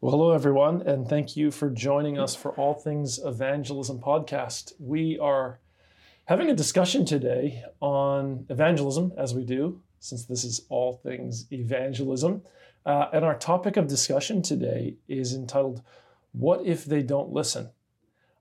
[0.00, 4.72] Well, hello, everyone, and thank you for joining us for All Things Evangelism podcast.
[4.78, 5.58] We are
[6.26, 12.42] having a discussion today on evangelism, as we do, since this is All Things Evangelism.
[12.86, 15.82] Uh, and our topic of discussion today is entitled,
[16.30, 17.70] What If They Don't Listen?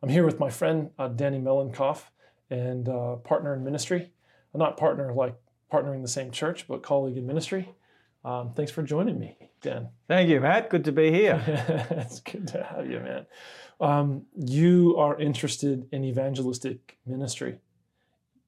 [0.04, 2.04] I'm here with my friend, uh, Danny Melenkoff,
[2.52, 4.12] and uh, partner in ministry.
[4.54, 5.34] Not partner like
[5.74, 7.74] partnering the same church, but colleague in ministry.
[8.24, 9.90] Um, thanks for joining me, Dan.
[10.08, 10.70] Thank you, Matt.
[10.70, 11.42] Good to be here.
[11.92, 13.26] it's good to have you, man.
[13.80, 17.60] Um, you are interested in evangelistic ministry.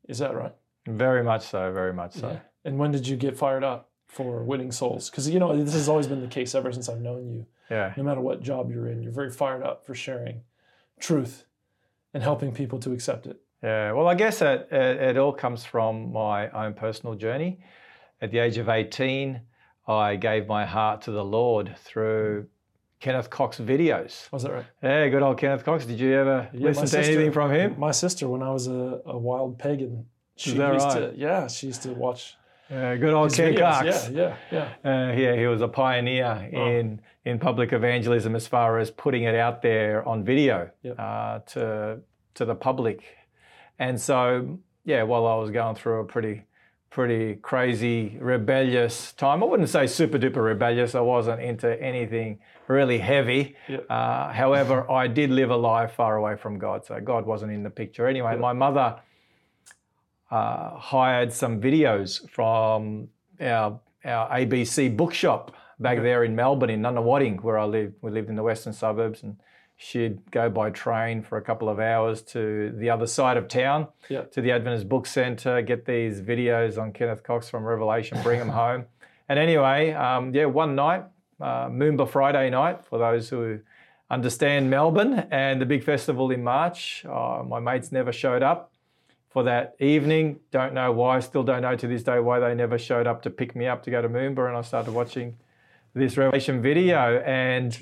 [0.07, 0.53] Is that right?
[0.87, 1.71] Very much so.
[1.71, 2.29] Very much so.
[2.29, 2.39] Yeah.
[2.65, 5.09] And when did you get fired up for winning souls?
[5.09, 7.45] Because you know this has always been the case ever since I've known you.
[7.69, 7.93] Yeah.
[7.95, 10.41] No matter what job you're in, you're very fired up for sharing
[10.99, 11.45] truth
[12.13, 13.39] and helping people to accept it.
[13.63, 13.91] Yeah.
[13.91, 17.59] Well, I guess it, it, it all comes from my own personal journey.
[18.21, 19.39] At the age of 18,
[19.89, 22.47] I gave my heart to the Lord through
[22.99, 24.31] Kenneth Cox videos.
[24.31, 24.65] Was that right?
[24.83, 25.85] Yeah, good old Kenneth Cox.
[25.85, 27.79] Did you ever yeah, listen to sister, anything from him?
[27.79, 30.05] My sister, when I was a, a wild pagan,
[30.35, 30.93] she used right?
[30.93, 32.35] to yeah, she used to watch.
[32.69, 33.59] Yeah, good old Ken videos.
[33.59, 34.09] Cox.
[34.09, 35.09] Yeah, yeah, yeah.
[35.09, 36.67] Uh, yeah, he was a pioneer oh.
[36.67, 40.95] in in public evangelism as far as putting it out there on video yep.
[40.99, 41.99] uh, to
[42.35, 43.03] to the public.
[43.79, 46.43] And so, yeah, while I was going through a pretty
[46.89, 49.43] pretty crazy, rebellious time.
[49.43, 50.95] I wouldn't say super duper rebellious.
[50.95, 53.55] I wasn't into anything really heavy.
[53.67, 53.85] Yep.
[53.89, 57.63] Uh, however, I did live a life far away from God, so God wasn't in
[57.63, 58.07] the picture.
[58.07, 58.39] Anyway, yep.
[58.39, 58.99] my mother
[60.31, 66.03] uh, hired some videos from our, our ABC bookshop back yep.
[66.03, 67.95] there in Melbourne, in Nunawading, where I lived.
[68.01, 69.37] We lived in the western suburbs, and
[69.81, 73.87] she'd go by train for a couple of hours to the other side of town,
[74.09, 74.23] yeah.
[74.23, 78.49] to the Adventist Book Centre, get these videos on Kenneth Cox from Revelation, bring them
[78.49, 78.85] home.
[79.29, 81.05] And anyway, um, yeah, one night,
[81.39, 83.61] uh, Moomba Friday night, for those who
[84.11, 87.05] understand Melbourne, and the big festival in March.
[87.05, 88.73] Uh, my mates never showed up
[89.29, 90.41] for that evening.
[90.51, 93.29] Don't know why, still don't know to this day why they never showed up to
[93.29, 94.49] pick me up to go to Moomba.
[94.49, 95.37] And I started watching
[95.93, 97.23] this Revelation video.
[97.25, 97.77] And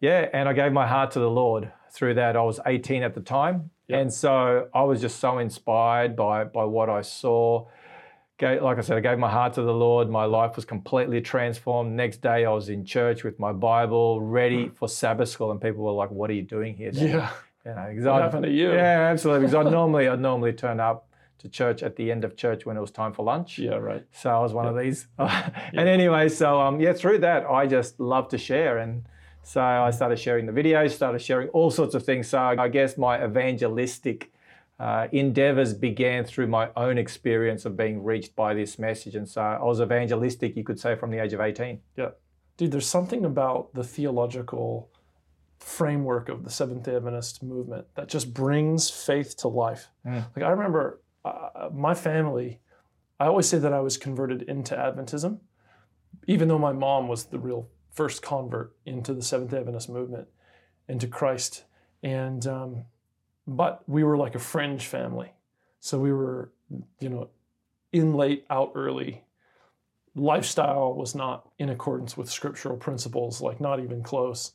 [0.00, 2.36] yeah, and I gave my heart to the Lord through that.
[2.36, 3.70] I was 18 at the time.
[3.88, 4.00] Yep.
[4.00, 7.66] And so I was just so inspired by, by what I saw.
[8.40, 10.10] Like I said, I gave my heart to the Lord.
[10.10, 11.96] My life was completely transformed.
[11.96, 15.82] Next day, I was in church with my Bible, ready for Sabbath school, and people
[15.84, 17.30] were like, "What are you doing here?" Yeah,
[17.64, 18.72] you know, what happened to you?
[18.72, 19.46] Yeah, absolutely.
[19.46, 21.08] Because I normally, I normally turn up
[21.38, 23.58] to church at the end of church when it was time for lunch.
[23.58, 24.04] Yeah, right.
[24.12, 25.08] So I was one of these.
[25.18, 29.06] and anyway, so um, yeah, through that, I just love to share and
[29.46, 32.26] so I started sharing the videos, started sharing all sorts of things.
[32.26, 34.32] So I guess my evangelistic
[34.80, 39.14] uh, endeavors began through my own experience of being reached by this message.
[39.14, 41.78] And so I was evangelistic, you could say, from the age of 18.
[41.96, 42.08] Yeah.
[42.56, 44.90] Dude, there's something about the theological
[45.60, 49.90] framework of the Seventh day Adventist movement that just brings faith to life.
[50.04, 50.26] Mm.
[50.34, 52.58] Like, I remember uh, my family,
[53.20, 55.38] I always say that I was converted into Adventism,
[56.26, 60.28] even though my mom was the real first convert into the Seventh Adventist movement,
[60.86, 61.64] into Christ.
[62.02, 62.84] And, um,
[63.46, 65.32] but we were like a fringe family.
[65.80, 66.52] So we were,
[67.00, 67.30] you know,
[67.92, 69.24] in late, out early.
[70.14, 74.52] Lifestyle was not in accordance with scriptural principles, like not even close.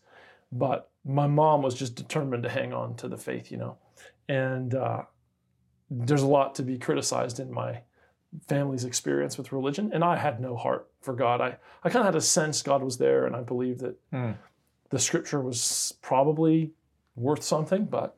[0.52, 3.78] But my mom was just determined to hang on to the faith, you know.
[4.30, 5.04] And uh,
[5.90, 7.82] there's a lot to be criticized in my
[8.48, 11.42] family's experience with religion, and I had no heart for God.
[11.42, 14.36] I, I kind of had a sense God was there, and I believed that mm.
[14.90, 16.72] the scripture was probably
[17.16, 17.86] worth something.
[17.86, 18.16] But,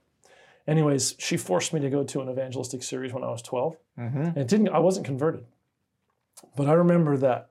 [0.67, 4.21] anyways, she forced me to go to an evangelistic series when I was 12, mm-hmm.
[4.21, 4.69] and it didn't.
[4.69, 5.45] I wasn't converted,
[6.55, 7.49] but I remember that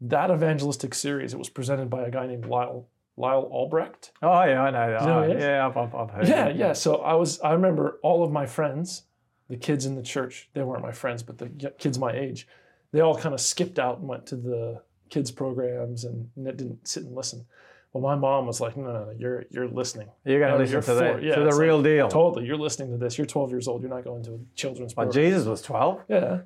[0.00, 1.34] that evangelistic series.
[1.34, 4.12] It was presented by a guy named Lyle Lyle Albrecht.
[4.22, 4.98] Oh yeah, I know.
[5.00, 6.28] You know yeah, I've, I've heard.
[6.28, 6.72] Yeah, yeah.
[6.72, 7.40] So I was.
[7.40, 9.02] I remember all of my friends
[9.48, 11.48] the kids in the church, they weren't my friends, but the
[11.78, 12.46] kids my age,
[12.92, 17.04] they all kind of skipped out and went to the kids programs and didn't sit
[17.04, 17.44] and listen.
[17.92, 20.08] Well, my mom was like, no, no, no you're you're listening.
[20.24, 22.08] You're going to listen to, the, yeah, to the real like, deal.
[22.08, 22.44] Totally.
[22.44, 23.16] You're listening to this.
[23.16, 23.80] You're 12 years old.
[23.80, 25.08] You're not going to a children's program.
[25.08, 26.04] But Jesus was 12.
[26.08, 26.40] Yeah.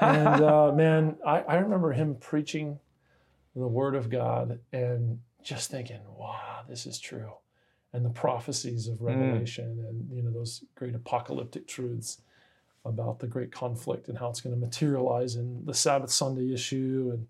[0.00, 2.78] and uh, man, I, I remember him preaching
[3.56, 7.32] the word of God and just thinking, wow, this is true.
[7.92, 9.06] And the prophecies of mm.
[9.06, 9.88] Revelation mm.
[9.88, 12.20] and, you know, those great apocalyptic truths
[12.84, 17.10] about the great conflict and how it's going to materialize in the Sabbath Sunday issue
[17.12, 17.26] and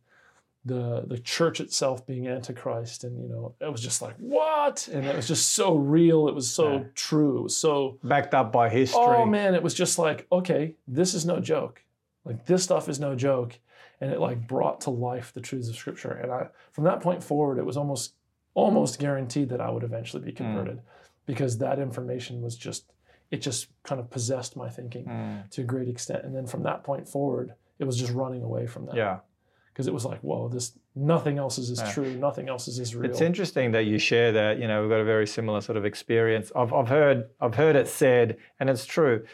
[0.65, 3.05] the the church itself being antichrist.
[3.05, 4.89] And you know it was just like what?
[4.89, 6.29] And it was just so real.
[6.29, 6.85] It was so yeah.
[6.95, 7.39] true.
[7.39, 9.01] It was so backed up by history.
[9.01, 9.55] Oh man.
[9.55, 11.83] It was just like okay this is no joke.
[12.25, 13.59] Like this stuff is no joke.
[14.01, 16.13] And it like brought to life the truths of scripture.
[16.13, 18.15] And i from that point forward it was almost
[18.55, 20.39] almost guaranteed that I would eventually be hmm.
[20.39, 20.81] converted
[21.27, 22.94] because that information was just
[23.31, 25.51] it just kind of possessed my thinking Mm.
[25.51, 26.25] to a great extent.
[26.25, 28.95] And then from that point forward, it was just running away from that.
[28.95, 29.19] Yeah.
[29.73, 31.91] Because it was like, whoa, this nothing else is as Yeah.
[31.93, 33.11] true, nothing else is as real.
[33.11, 34.59] It's interesting that you share that.
[34.61, 36.53] You know, we've got a very similar sort of experience.
[36.55, 39.25] I've, I've heard I've heard it said, and it's true.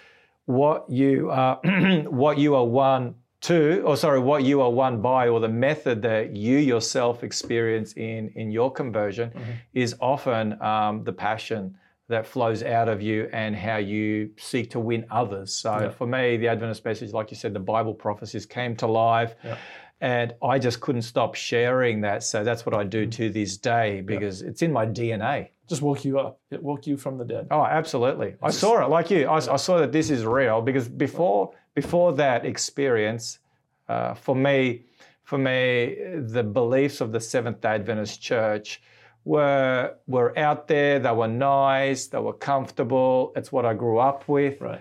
[0.46, 1.60] What you are,
[2.08, 6.02] what you are won to, or sorry, what you are won by, or the method
[6.02, 9.32] that you yourself experience in in your conversion,
[9.74, 11.76] is often um, the passion
[12.10, 15.52] that flows out of you and how you seek to win others.
[15.54, 15.90] So Yeah.
[15.90, 19.34] for me, the Adventist message, like you said, the Bible prophecies came to life.
[19.44, 19.56] Yeah.
[20.02, 22.22] And I just couldn't stop sharing that.
[22.22, 23.10] So that's what I do Mm-hmm.
[23.10, 25.48] to this day because it's in my DNA.
[25.68, 26.40] just woke you up.
[26.50, 27.46] It woke you from the dead.
[27.52, 28.34] Oh, absolutely.
[28.42, 29.26] I It's saw it like you.
[29.28, 33.38] I, I saw that this is real because before before that experience,
[33.88, 34.82] uh, for me,
[35.22, 35.96] for me,
[36.36, 38.82] the beliefs of the Seventh Day Adventist Church
[39.24, 40.98] were were out there.
[40.98, 42.06] They were nice.
[42.06, 43.32] They were comfortable.
[43.36, 44.60] It's what I grew up with.
[44.60, 44.80] Right.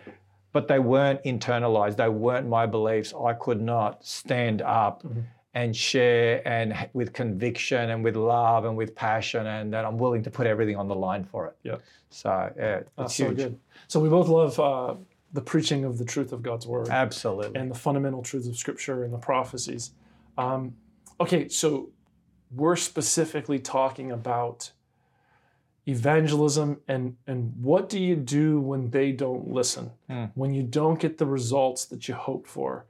[0.52, 1.98] but they weren't internalized.
[1.98, 3.14] They weren't my beliefs.
[3.14, 5.20] I could not stand up Mm-hmm.
[5.54, 10.24] and share and with conviction and with love and with passion, and that I'm willing
[10.24, 11.56] to put everything on the line for it.
[11.64, 11.78] Yeah.
[12.10, 13.30] So yeah, it's That's huge.
[13.30, 13.60] so good.
[13.88, 14.96] So we both love uh,
[15.34, 17.60] the preaching of the truth of God's word Absolutely.
[17.60, 19.92] and the fundamental truths of Scripture and the prophecies.
[20.38, 20.76] Um,
[21.20, 21.90] okay, so
[22.52, 24.72] we're specifically talking about
[25.88, 29.92] evangelism and and what do you do when they don't listen?
[30.08, 30.26] Hmm.
[30.36, 32.86] when you don't get the results that you hoped for.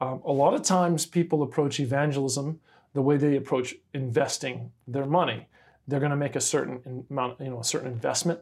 [0.00, 2.60] Um, a lot of times people approach evangelism
[2.92, 5.48] the way they approach investing their money.
[5.88, 8.40] They're going to make a certain amount you know a certain investment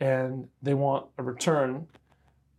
[0.00, 1.88] and they want a return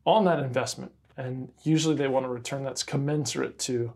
[0.06, 0.92] on that investment.
[1.18, 3.94] And usually they want a return that's commensurate to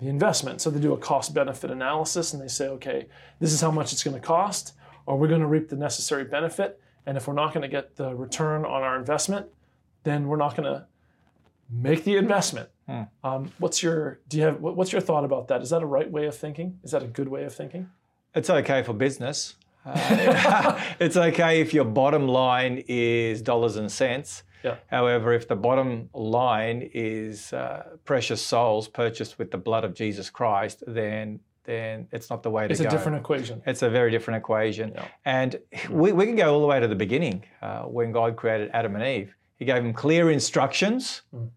[0.00, 0.60] the investment.
[0.60, 3.06] So they do a cost benefit analysis and they say okay
[3.40, 4.74] this is how much it's going to cost.
[5.06, 6.80] Or we're going to reap the necessary benefit?
[7.04, 9.46] And if we're not going to get the return on our investment
[10.04, 10.86] then we're not going to
[11.70, 12.68] make the investment.
[12.86, 13.02] Hmm.
[13.24, 15.62] um, what's your do you have what's your thought about that?
[15.62, 16.78] Is that a right way of thinking?
[16.82, 17.88] Is that a good way of thinking?
[18.34, 19.56] It's okay for business.
[19.86, 24.42] Uh, it's okay if your bottom line is dollars and cents.
[24.64, 24.76] Yeah.
[24.86, 30.30] However, if the bottom line is uh, precious souls purchased with the blood of Jesus
[30.30, 32.88] Christ, then then it's not the way to it's go.
[32.88, 34.92] a different equation It's a very different equation.
[34.94, 35.08] Yeah.
[35.24, 35.58] And
[35.90, 38.94] we, we can go all the way to the beginning uh, when God created Adam
[38.96, 39.34] and Eve.
[39.56, 41.22] He gave them clear instructions.
[41.34, 41.48] Mm.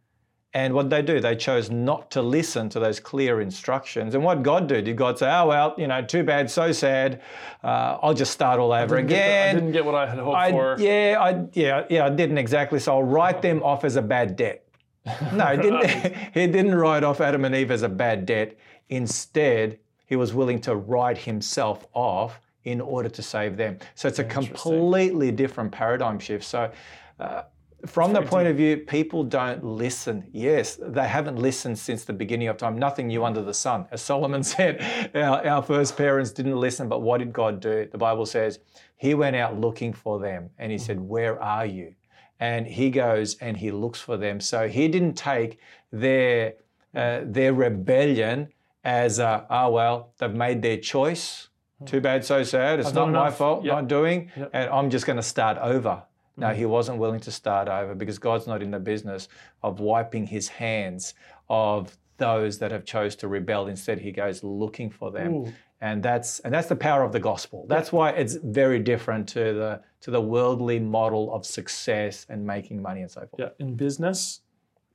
[0.57, 1.19] And what did they do?
[1.19, 4.15] They chose not to listen to those clear instructions.
[4.15, 4.81] And what God do?
[4.81, 7.21] Did God say, "Oh well, you know, too bad, so sad.
[7.63, 10.07] Uh, I'll just start all over Didn't get the- again." i didn't get what i
[10.07, 12.80] had hoped I- for yeah, I, yeah, yeah, I didn't exactly.
[12.80, 14.63] So I'll write them off as a bad debt.
[15.31, 16.15] No, he didn't.
[16.33, 18.57] he didn't write off Adam and Eve as a bad debt.
[18.89, 19.77] Instead,
[20.07, 23.77] he was willing to write himself off in order to save them.
[23.94, 26.45] So it's a completely different paradigm shift.
[26.45, 26.71] So.
[27.19, 27.44] Uh,
[27.89, 30.28] from the point of view, people don't listen.
[30.31, 32.78] Yes, they haven't listened since the beginning of time.
[32.78, 33.86] Nothing new under the sun.
[33.92, 37.88] As Solomon said, our, our first parents didn't listen, but what did God do?
[37.92, 38.60] The Bible says
[38.95, 41.94] he went out looking for them and he said, Where are you?
[42.39, 44.39] And he goes and he looks for them.
[44.39, 45.60] So he didn't take
[45.92, 46.54] their,
[46.95, 48.50] uh, their rebellion
[48.84, 51.50] as, a, oh, well, they've made their choice.
[51.86, 52.80] Too bad, so sad.
[52.80, 53.74] It's I've not my fault, Yep.
[53.74, 54.50] not doing, Yep.
[54.54, 56.04] and I'm just going to start over.
[56.38, 59.27] No, he wasn't willing to start over because God's not in the business
[59.63, 61.13] of wiping his hands
[61.50, 63.67] of those that have chose to rebel.
[63.67, 65.34] Instead, he goes looking for them.
[65.34, 65.53] Ooh.
[65.82, 67.65] And that's and that's the power of the gospel.
[67.67, 72.82] That's why it's very different to the to the worldly model of success and making
[72.82, 73.39] money and so forth.
[73.39, 74.41] yeah in business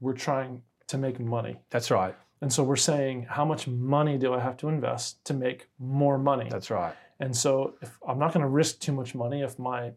[0.01, 2.15] we're trying to make money That's right.
[2.41, 6.19] and so we're saying how much money do i have to invest to make more
[6.19, 6.95] money That's right.
[7.21, 9.93] And so if I'm not going to risk too much money if my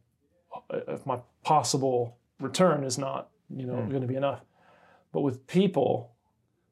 [0.70, 3.90] if my possible return is not, you know, Hmm.
[3.90, 4.42] going to be enough.
[5.14, 6.12] But with people,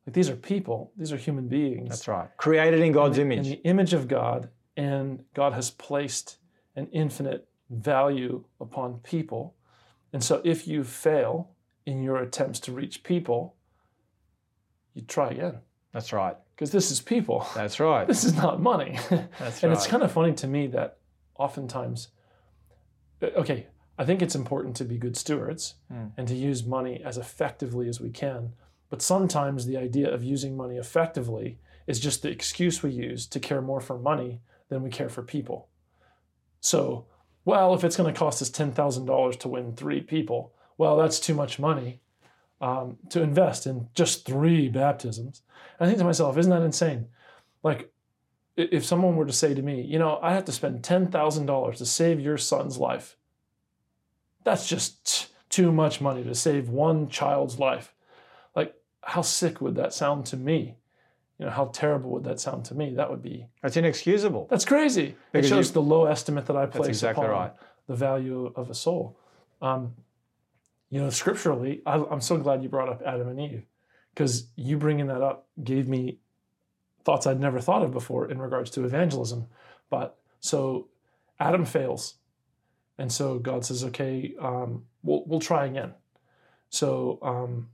[0.06, 1.90] like these are people, these are human beings.
[1.90, 2.30] That's right.
[2.38, 3.38] Created in God's image.
[3.48, 6.38] in the image of God, and God has placed
[6.76, 9.56] an infinite value upon people.
[10.12, 11.52] And so if you fail
[11.86, 13.56] in your attempts to reach people,
[14.94, 15.60] you try again.
[15.94, 16.36] That's right.
[16.56, 17.48] Because this is people.
[17.56, 18.08] That's right.
[18.12, 18.98] this is not money.
[19.40, 19.78] That's and right.
[19.78, 20.98] it's kind of funny to me that
[21.36, 22.10] oftentimes,
[23.22, 26.08] uh, okay, I think it's important to be good stewards Hmm.
[26.18, 28.54] and to use money as effectively as we can.
[28.90, 33.40] But sometimes the idea of using money effectively is just the excuse we use to
[33.40, 35.68] care more for money than we care for people.
[36.60, 37.06] So,
[37.46, 41.34] well, if it's going to cost us $10,000 to win three people, well, that's too
[41.36, 42.00] much money
[42.62, 45.42] um, to invest in just three baptisms.
[45.80, 47.08] And I think to myself, isn't that insane?
[47.64, 47.92] Like,
[48.56, 51.48] if someone were to say to me, you know, I have to spend ten thousand
[51.48, 53.18] dollars to save your son's life,
[54.44, 57.94] that's just too much money to save one child's life.
[58.56, 60.76] Like, how sick would that sound to me?
[61.40, 62.94] You know, how terrible would that sound to me?
[62.96, 64.48] That would be That's inexcusable.
[64.50, 65.16] that's crazy.
[65.34, 67.54] It shows you- the low estimate that I place exactly upon right.
[67.88, 69.18] the value of a soul.
[69.62, 69.94] Um,
[70.90, 73.66] you know, scripturally, I, I'm so glad you brought up Adam and Eve
[74.14, 76.20] because you bringing that up gave me
[77.04, 79.48] thoughts I'd never thought of before in regards to evangelism.
[79.90, 80.88] But so
[81.40, 82.16] Adam fails,
[82.98, 85.94] and so God says, "Okay, um, we'll we'll try again."
[86.70, 87.70] So um,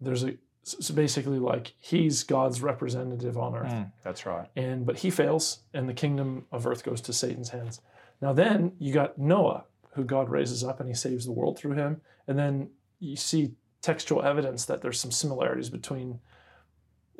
[0.00, 3.72] there's a so basically like he's God's representative on earth.
[3.72, 4.48] Mm, that's right.
[4.56, 7.80] and but he fails and the kingdom of earth goes to satan's hands.
[8.20, 11.72] Now then you got noah who god raises up and he saves the world through
[11.72, 12.00] him.
[12.28, 16.20] And then you see textual evidence that there's some similarities between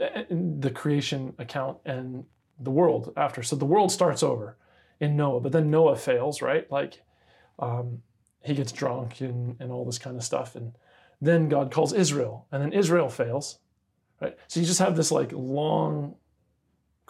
[0.01, 2.25] uh, the creation account and
[2.59, 3.43] the world after.
[3.43, 4.57] So the world starts over
[5.01, 6.71] in noah but then noah fails right?
[6.71, 7.03] Like
[7.61, 8.03] um,
[8.43, 10.73] he gets drunk and, and all this kind of stuff and
[11.21, 13.59] then god calls israel and then israel fails
[14.21, 16.15] right so you just have this like long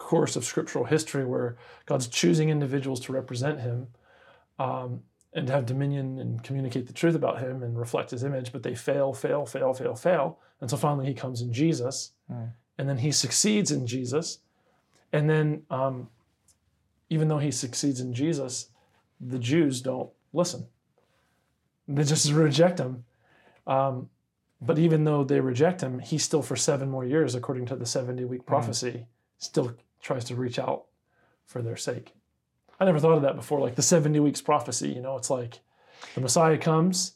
[0.01, 3.87] course of scriptural history where God's choosing individuals to represent Him
[4.57, 5.01] um,
[5.33, 8.63] and to have dominion and communicate the truth about Him and reflect His image, but
[8.63, 10.39] they fail, fail, fail, fail, fail.
[10.59, 12.51] And so finally He comes in Jesus, Mm.
[12.77, 14.39] and then He succeeds in Jesus.
[15.13, 16.09] And then, um,
[17.09, 18.69] even though He succeeds in Jesus,
[19.19, 20.67] the Jews don't listen,
[21.87, 23.05] they just reject Him.
[23.67, 24.09] Um,
[24.61, 27.85] but even though they reject Him, He still, for seven more years, according to the
[27.85, 29.05] 70 week prophecy,
[29.37, 30.85] still tries to reach out
[31.45, 32.13] for their sake.
[32.79, 33.59] I never thought of that before.
[33.59, 35.59] Like the 70 weeks prophecy, you know, it's like
[36.15, 37.13] the Messiah comes,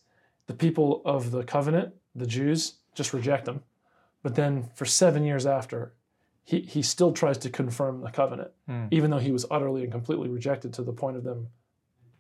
[0.48, 3.62] the people of the covenant, the Jews, just reject him.
[4.22, 5.94] But then for seven years after,
[6.44, 8.86] he, he still tries to confirm the covenant, Hmm.
[8.92, 11.48] even though he was utterly and completely rejected to the point of them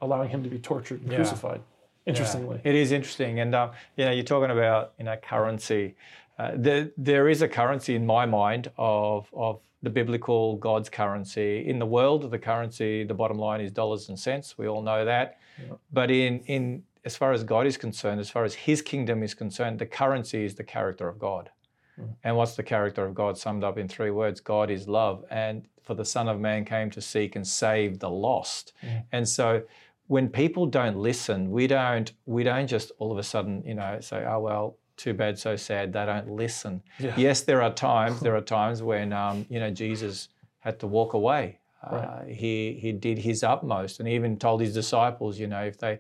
[0.02, 1.18] allowing him to be tortured and Yeah.
[1.18, 1.62] crucified.
[2.06, 2.62] Interestingly.
[2.64, 5.96] It is interesting, and um, you know, you're talking about you know currency.
[6.38, 11.68] Uh, there, there is a currency in my mind of of the biblical God's currency.
[11.68, 14.56] In the world, the currency, the bottom line is dollars and cents.
[14.58, 15.38] We all know that.
[15.58, 15.75] Yeah.
[15.92, 19.34] But in in as far as God is concerned, as far as His kingdom is
[19.34, 21.50] concerned, the currency is the character of God.
[22.25, 24.42] And what's the character of God summed up in three words?
[24.42, 25.24] God is love.
[25.30, 28.74] And for the Son of Man came to seek and save the lost.
[29.14, 29.64] And so
[30.07, 34.00] when people don't listen, we don't we don't just all of a sudden, you know,
[34.01, 35.93] say, oh well, too bad, so sad.
[35.93, 36.81] They don't listen.
[37.00, 37.13] Yeah.
[37.17, 41.13] Yes, there are times, there are times when um, you know, Jesus had to walk
[41.13, 41.59] away.
[41.83, 42.29] Uh, Right.
[42.29, 46.00] he he did his utmost and he even told his disciples, you know, if they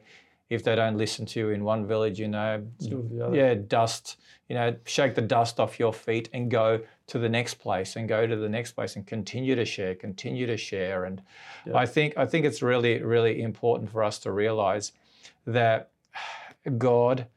[0.49, 3.25] if they don't listen to you in one village, you know, Let's go to the
[3.25, 3.35] other.
[3.35, 4.17] yeah, dust,
[4.49, 8.09] you know, shake the dust off your feet and go to the next place and
[8.09, 11.05] go to the next place and continue to share, continue to share.
[11.05, 11.21] And
[11.65, 11.77] Yeah.
[11.77, 14.91] I think I think it's really, really important for us to realize
[15.45, 15.91] that
[16.77, 17.27] God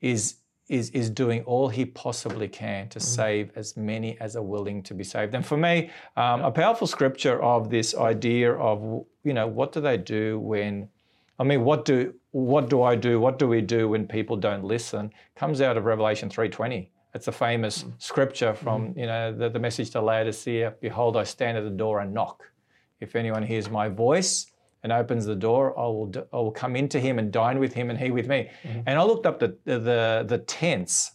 [0.00, 0.36] is
[0.68, 4.94] is is doing all he possibly can to save as many as are willing to
[4.94, 5.34] be saved.
[5.34, 9.80] And for me, um, a powerful scripture of this idea of you know what do
[9.80, 10.88] they do when
[11.38, 13.20] I mean, what do what do I do?
[13.20, 15.12] What do we do when people don't listen?
[15.34, 16.90] Comes out of Revelation three twenty.
[17.16, 17.92] It's a famous mm.
[17.98, 18.98] scripture from mm-hmm.
[19.00, 20.74] you know the, the message to Laodicea.
[20.82, 22.44] Behold, I stand at the door and knock.
[23.00, 24.46] If anyone hears my voice
[24.82, 27.88] and opens the door, I will I will come into him and dine with him
[27.88, 28.50] and he with me.
[28.62, 28.80] Mm-hmm.
[28.86, 31.12] And I looked up the the the, tense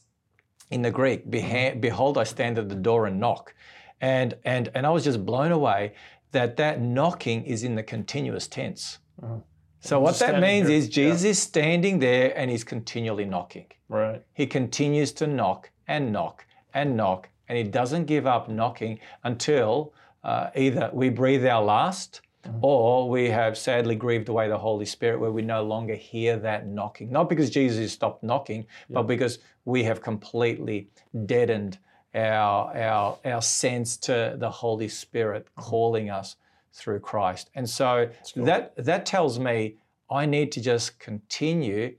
[0.71, 1.29] in the Greek.
[1.29, 1.79] Mm-hmm.
[1.79, 3.53] Behold, I stand at the door and knock,
[4.01, 5.93] and and and I was just blown away
[6.31, 8.97] that that knocking is in the continuous tense.
[9.21, 9.35] Uh-huh.
[9.81, 10.77] So I'm what that means here.
[10.77, 13.65] is Jesus is standing there and he's continually knocking.
[13.89, 14.23] Right.
[14.33, 19.93] He continues to knock and knock and knock, and it doesn't give up knocking until
[20.23, 22.59] uh, either we breathe our last mm-hmm.
[22.61, 26.67] or we have sadly grieved away the Holy Spirit where we no longer hear that
[26.67, 27.11] knocking.
[27.11, 30.89] Not because Jesus stopped knocking, but because we have completely
[31.25, 31.77] deadened
[32.13, 35.61] our, our, our sense to the Holy Spirit mm-hmm.
[35.61, 36.35] calling us
[36.73, 37.49] through Christ.
[37.55, 39.75] And so that, that tells me
[40.09, 41.95] I need to just continue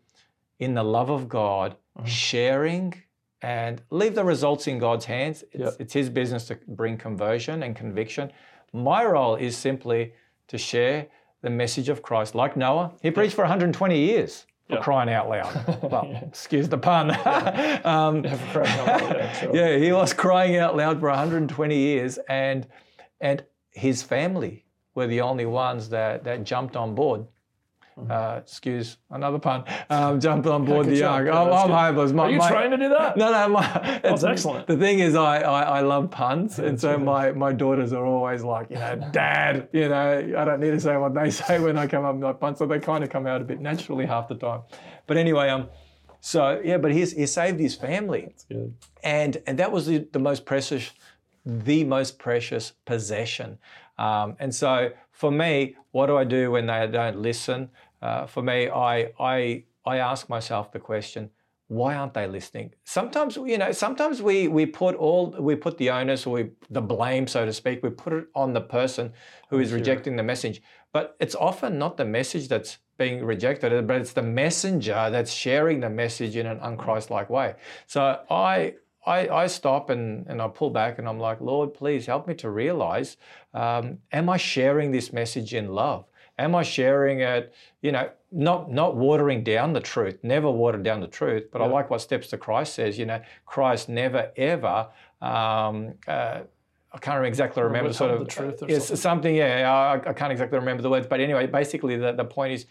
[0.59, 2.07] in the love of God, mm-hmm.
[2.07, 2.95] sharing
[3.43, 5.43] and leave the results in God's hands.
[5.53, 5.75] It's, Yep.
[5.81, 8.33] it's His business to bring conversion and conviction.
[8.73, 10.15] My role is simply
[10.49, 11.07] to share
[11.43, 12.93] the message of Christ, like Noah.
[13.03, 14.47] He preached for 120 years.
[14.69, 14.83] For Yep.
[14.85, 15.81] crying out loud.
[15.91, 17.11] Well, excuse the pun.
[17.85, 22.67] um, Yeah, out loud, yeah, he was crying out loud for 120 years, and
[23.21, 27.27] and his family were the only ones that that jumped on board.
[28.11, 31.29] Uh, excuse another pun, um, jump on board the Good ark.
[31.29, 31.75] I'm, that's I'm good.
[31.77, 32.13] hopeless.
[32.13, 33.17] My, Are you my- trying to do that?
[33.17, 34.67] No, no, my, That's excellent.
[34.67, 38.43] The thing is, I, I, I love puns, and so my, my daughters are always
[38.43, 41.79] like, you know, Dad, you know, I don't need to say what they say when
[41.79, 44.07] I come up with my puns, so they kind of come out a bit naturally
[44.07, 44.63] half the time.
[45.07, 45.69] But anyway, um,
[46.21, 48.75] so yeah, but he's, he saved his family That's good.
[49.03, 50.91] and and that was the, the most precious
[51.45, 53.59] the most precious possession
[53.99, 57.71] um, and so for me what do i do when they don't listen?
[58.01, 61.31] Uh, for me I, I i ask myself the question
[61.73, 62.75] why aren't they listening?
[62.85, 66.83] Sometimes you know sometimes we we put all we put the onus or we the
[66.83, 69.13] blame so to speak we put it on the person
[69.49, 70.61] who is rejecting the message.
[70.93, 75.81] But it's often not the message that's being rejected but it's the messenger that's sharing
[75.81, 77.55] the message in an unchrist-like way.
[77.87, 82.07] So i I, I stop and, and I pull back and I'm like, Lord, please
[82.07, 83.17] help me to realize
[83.53, 86.05] um, am I sharing this message in love?
[86.39, 91.01] Am I sharing it, you know, not not watering down the truth, never water down
[91.01, 94.89] the truth, but I like what Steps to Christ says, you know, Christ never ever
[95.21, 96.41] um, uh,
[96.95, 98.97] I can't exactly remember sort of the truth or it's something.
[98.97, 99.35] something.
[99.37, 102.67] Yeah, I, I can't exactly remember the words, but anyway, basically the, the point is,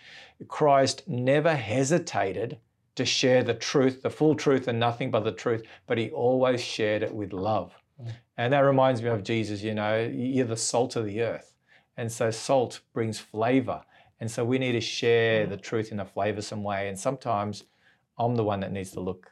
[0.48, 2.60] Christ never hesitated
[2.96, 6.62] to share the truth, the full truth, and nothing but the truth, but he always
[6.62, 7.74] shared it with love.
[8.38, 9.62] And that reminds me of Jesus.
[9.62, 11.54] You know, you're the salt of the earth,
[11.98, 13.82] and so salt brings flavor,
[14.20, 16.88] and so we need to share the truth in a flavorsome way.
[16.90, 17.64] And sometimes
[18.18, 19.28] I'm the one that needs to look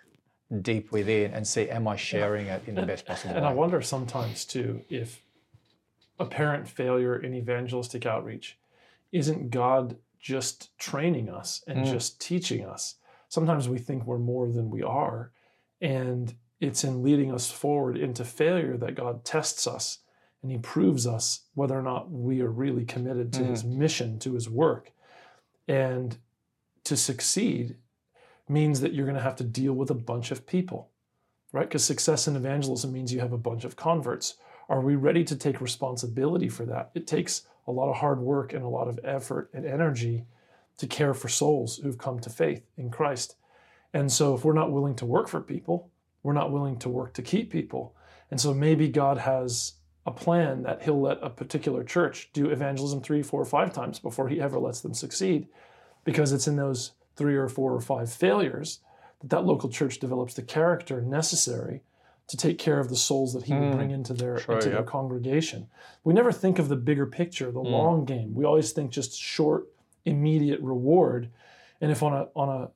[0.61, 3.81] deep within and see, am I sharing it in the best possible And I wonder
[3.81, 5.21] sometimes too if
[6.19, 8.57] apparent failure in evangelistic outreach
[9.11, 11.91] isn't God just training us and Mm.
[11.91, 12.95] just teaching us.
[13.29, 15.31] Sometimes we think we're more than we are.
[15.81, 20.00] And it's in leading us forward into failure that God tests us
[20.41, 23.51] and He proves us whether or not we are really committed to mm-hmm.
[23.51, 24.91] His mission, to His work.
[25.67, 26.17] And
[26.83, 27.77] to succeed
[28.48, 30.89] means that you're going to have to deal with a bunch of people
[31.51, 31.67] right?
[31.67, 34.36] Because success in evangelism means you have a bunch of converts.
[34.67, 36.91] Are we ready to take responsibility for that?
[36.93, 40.25] It takes a lot of hard work and a lot of effort and energy
[40.79, 43.36] to care for souls who've come to faith in Christ.
[43.93, 45.92] And so, if we're not willing to work for people,
[46.24, 47.96] we're not willing to work to keep people.
[48.31, 49.74] And so, maybe God has
[50.05, 54.00] a plan that He'll let a particular church do evangelism three, four, or five times
[54.00, 55.48] before He ever lets them succeed,
[56.03, 58.79] because it's in those three or four or five failures
[59.22, 61.81] that that local church develops the character necessary
[62.27, 63.77] to take care of the souls that he will hmm.
[63.77, 65.68] bring into their Sure, into their congregation.
[66.03, 67.68] We never think of the bigger picture, the hmm.
[67.68, 68.35] long game.
[68.35, 69.68] We always think just short,
[70.09, 71.29] immediate reward.
[71.81, 72.72] And if on a on a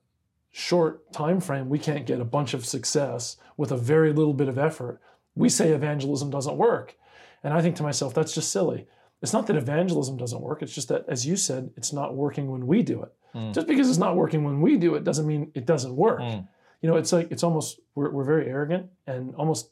[0.51, 4.47] short time frame we can't get a bunch of success with a very little bit
[4.47, 5.01] of effort,
[5.35, 6.95] we say evangelism doesn't work.
[7.43, 8.87] And I think to myself, that's just silly.
[9.21, 10.61] It's not that evangelism doesn't work.
[10.61, 13.13] It's just that, as you said, it's not working when we do it.
[13.53, 16.19] Just because it's not working when we do it doesn't mean it doesn't work.
[16.19, 16.47] Mm.
[16.81, 19.69] You know, it's like it's almost we're, we're very arrogant and almost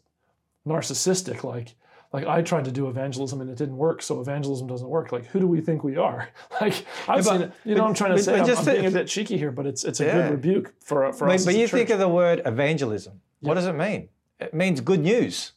[0.65, 1.43] narcissistic.
[1.43, 1.75] Like
[2.13, 5.11] like I tried to do evangelism and it didn't work, so evangelism doesn't work.
[5.11, 6.27] Like who do we think we are?
[6.61, 7.51] Like I've but- seen it.
[7.63, 8.91] You know, but- what I'm trying to but- say but I'm, just I'm being a
[8.91, 10.13] bit cheeky here, but it's it's a Yeah.
[10.13, 11.45] good rebuke for for But, us.
[11.45, 13.21] but you think of the word evangelism.
[13.41, 14.09] What does it mean?
[14.39, 15.53] It means good news.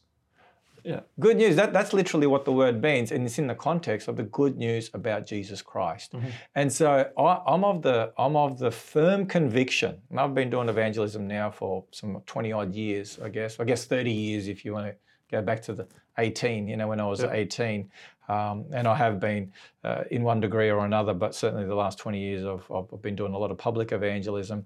[0.83, 0.99] Yeah.
[1.19, 1.55] Good news.
[1.55, 4.55] That, that's literally what the word means, and it's in the context of the good
[4.55, 6.11] news about Jesus Christ.
[6.13, 6.27] Mm-hmm.
[6.53, 9.97] And so I, I'm of the I'm of the firm conviction.
[10.11, 13.59] And I've been doing evangelism now for some 20 odd years, I guess.
[13.59, 14.95] I guess 30 years if you want to
[15.31, 16.67] go back to the 18.
[16.67, 17.89] You know, when I was 18,
[18.27, 19.51] um, and I have been
[19.83, 23.15] uh, in one degree or another, but certainly the last 20 years I've, I've been
[23.15, 24.63] doing a lot of public evangelism,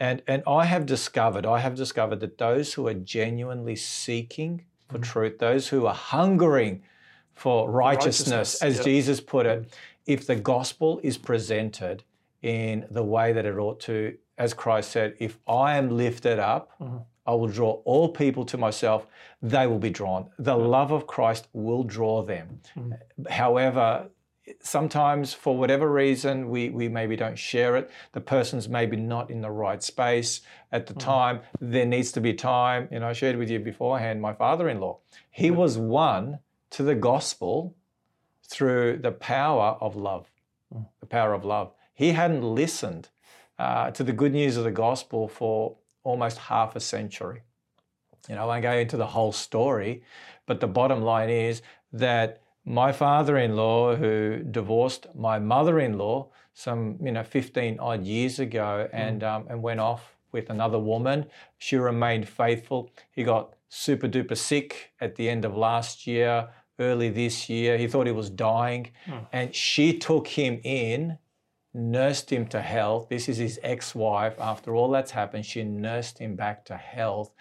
[0.00, 4.98] and and I have discovered I have discovered that those who are genuinely seeking for
[4.98, 6.82] truth, those who are hungering
[7.34, 8.84] for righteousness, righteousness, as yeah.
[8.84, 9.74] Jesus put it,
[10.06, 12.04] if the gospel is presented
[12.42, 16.72] in the way that it ought to, as Christ said, if I am lifted up,
[17.26, 19.06] I will draw all people to myself,
[19.40, 20.30] they will be drawn.
[20.38, 22.60] The love of Christ will draw them.
[22.76, 23.26] Mm-hmm.
[23.30, 24.08] However,
[24.60, 27.90] sometimes for whatever reason we, we maybe don't share it.
[28.12, 30.40] The person's maybe not in the right space
[30.72, 30.98] at the mm.
[30.98, 31.40] time.
[31.60, 34.98] There needs to be time you know i shared with you beforehand my father-in-law.
[35.30, 37.76] He was won to the gospel
[38.44, 40.26] through the power of love
[40.74, 40.86] mm.
[41.00, 41.72] the power of love.
[41.94, 43.10] He hadn't listened
[43.58, 47.42] uh, to the good news of the gospel for almost half a century
[48.28, 50.02] you know, I won't go into the whole story,
[50.46, 51.62] but the bottom line is
[51.92, 59.24] that my father-in-law, who divorced my mother-in-law some, you know, 15 odd years ago, and
[59.24, 61.26] um, and went off with another woman,
[61.58, 62.90] she remained faithful.
[63.10, 67.78] He got super duper sick at the end of last year, early this year.
[67.78, 68.90] He thought he was dying,
[69.32, 71.18] and she took him in
[71.74, 73.08] nursed him to health.
[73.08, 74.34] This is his ex wife.
[74.38, 77.32] After all that's happened, she nursed him back to health.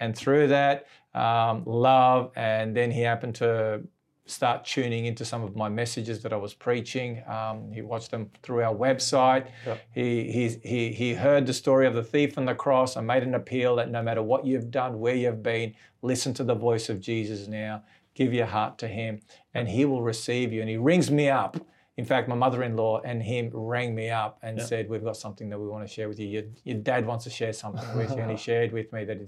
[0.00, 3.82] And through that, um, love, and then he happened to
[4.26, 7.22] start tuning into some of my messages that I was preaching.
[7.26, 9.48] Um, he watched them through our website.
[9.66, 9.80] Yep.
[9.94, 12.96] He, he, he, he heard the story of the thief on the cross.
[12.96, 16.44] I made an appeal that no matter what you've done, where you've been, listen to
[16.44, 17.82] the voice of Jesus now.
[18.14, 19.20] Give your heart to him,
[19.54, 20.60] and he will receive you.
[20.60, 21.56] And he rings me up.
[21.98, 24.64] In fact, my mother-in-law and him rang me up and Yeah.
[24.64, 26.28] said, "We've got something that we want to share with you.
[26.28, 29.18] Your, your dad wants to share something with you." And he shared with me that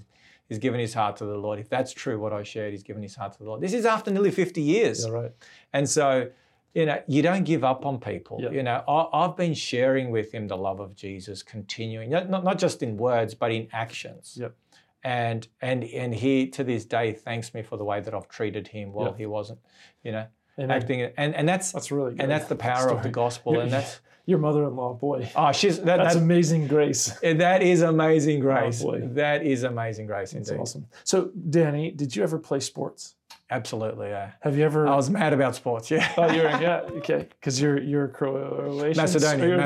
[0.47, 1.59] he's given his heart to the Lord.
[1.59, 3.59] If that's true, what I shared, he's given his heart to the Lord.
[3.59, 5.05] This is after nearly 50 years.
[5.05, 5.31] Yeah, right.
[5.73, 6.29] And so,
[6.73, 8.39] you know, you don't give up on people.
[8.41, 8.51] Yeah.
[8.51, 12.57] You know, I, I've been sharing with him the love of Jesus, continuing, not, not,
[12.57, 14.37] just in words, but in actions.
[14.39, 14.55] Yep.
[15.03, 18.67] And and and he to this day thanks me for the way that I've treated
[18.67, 19.59] him while he wasn't,
[20.03, 20.27] you know,
[20.59, 20.71] Amen.
[20.71, 21.01] acting.
[21.17, 22.21] And and that's That's really good.
[22.21, 23.53] and that's the power of the gospel.
[23.53, 27.11] Your- And that's Your mother-in-law, boy, oh, she's that, that's that's amazing grace.
[27.23, 28.81] that is amazing oh, grace.
[28.83, 29.01] boy.
[29.13, 30.61] that is amazing grace That's indeed.
[30.61, 30.85] awesome.
[31.03, 33.15] So, Danny, did you ever play sports?
[33.49, 34.31] Absolutely, yeah.
[34.41, 34.87] Have you ever?
[34.87, 35.89] I was mad about sports.
[35.89, 36.09] Yeah.
[36.17, 39.01] oh, you're yeah, okay, because you're you're Croatian.
[39.01, 39.63] Macedonian, You're Macedonian,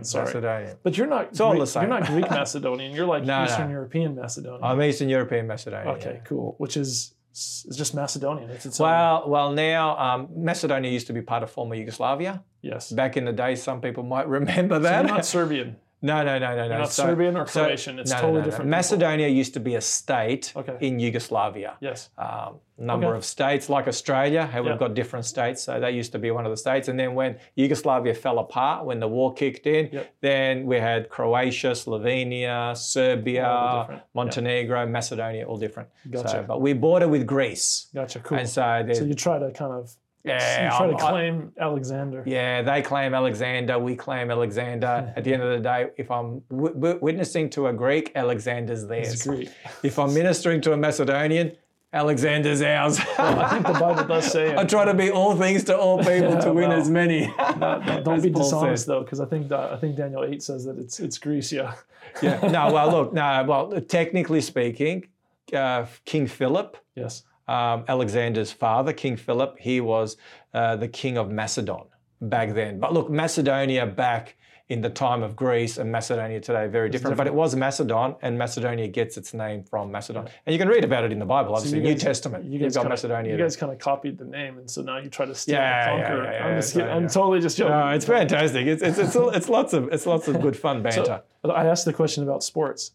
[0.00, 0.04] Macedonian.
[0.04, 0.76] Sorry, Macedonian.
[0.82, 1.28] but you're not.
[1.28, 1.82] It's all Greek, the same.
[1.88, 2.92] You're not Greek Macedonian.
[2.92, 3.72] You're like No, Eastern no.
[3.74, 4.64] European Macedonian.
[4.64, 5.96] I'm Eastern European Macedonian.
[5.96, 6.20] okay, yeah.
[6.24, 6.56] cool.
[6.58, 8.50] Which is it's just Macedonian.
[8.50, 8.88] It's its own.
[8.88, 12.42] Well, well, now um, Macedonia used to be part of former Yugoslavia.
[12.60, 12.92] Yes.
[12.92, 15.04] Back in the day, some people might remember So that.
[15.06, 15.76] you're not Serbian.
[16.02, 16.78] No, no, no, no, no.
[16.78, 17.98] Not So- Serbian or so- Croatian.
[18.00, 18.44] it's no, totally no, no.
[18.44, 18.64] different.
[18.68, 18.70] people.
[18.78, 20.76] Macedonia used to be a state Okay.
[20.80, 21.76] in Yugoslavia.
[21.80, 22.10] Yes.
[22.18, 23.16] Um, number Okay.
[23.18, 24.76] of states, like Australia, how we've Yeah.
[24.78, 25.62] got different states.
[25.62, 26.88] So that used to be one of the states.
[26.88, 30.06] And then when Yugoslavia fell apart, when the war kicked in, Yep.
[30.20, 34.00] then we had Croatia, Slovenia, Serbia, All different.
[34.00, 34.06] Yeah.
[34.14, 35.88] Montenegro, Macedonia, all different.
[36.10, 36.28] Gotcha.
[36.28, 37.86] So, but we border with Greece.
[37.94, 38.18] Gotcha.
[38.20, 38.38] Cool.
[38.38, 41.52] And so, So you try to kind of yeah, you try to I'm- I- claim
[41.60, 42.22] Alexander.
[42.26, 45.12] Yeah, they claim Alexander, we claim Alexander.
[45.16, 49.22] At the end of the day, if I'm w- witnessing to a Greek, Alexander's theirs.
[49.22, 49.50] Greek.
[49.82, 51.52] If I'm ministering to a Macedonian,
[51.94, 52.98] Alexander's ours.
[53.18, 54.50] I think the Bible does say.
[54.52, 54.58] It.
[54.58, 57.26] I try to be all things to all people Yeah, to win well, as many.
[57.60, 58.86] Don't As be Paul dishonest says.
[58.86, 61.52] though, because I think that, I think Daniel eight says that it's it's Greece.
[61.52, 61.74] Yeah.
[62.22, 62.40] Yeah.
[62.48, 65.06] No, well, look, no, well, technically speaking,
[65.54, 67.24] uh, King Philip, Yes.
[67.48, 70.16] Um, Alexander's father, King Philip, he was
[70.54, 71.84] uh, the king of Macedon
[72.20, 72.78] back then.
[72.78, 74.36] But look, Macedonia back
[74.68, 77.16] in the time of Greece and Macedonia today very different.
[77.16, 80.26] But it was Macedon, and Macedonia gets its name from Macedon.
[80.46, 82.44] And you can read about it in the Bible, obviously, you New Testament.
[82.46, 83.32] You guys got kinda, Macedonia.
[83.32, 85.90] You guys kind of copied the name, and so now you try to steal Yeah,
[85.90, 86.22] and yeah, conquer.
[86.24, 87.08] yeah, I'm yeah, just yeah, I'm yeah.
[87.08, 87.72] totally just joking.
[87.72, 88.66] No, it's fantastic.
[88.66, 91.22] It's it's it's, it's lots of it's lots of good fun banter.
[91.44, 92.92] So, I asked the question about sports.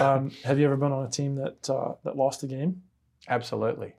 [0.00, 2.82] Um, have you ever been on a team that uh, that lost a game?
[3.28, 3.94] Absolutely.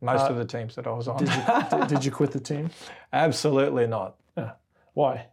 [0.00, 1.16] Most Uh, of the teams that I was on.
[1.18, 2.70] Did you did, you quit the team?
[3.12, 4.16] Absolutely not.
[4.94, 5.26] Why?